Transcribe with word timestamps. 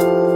you 0.00 0.33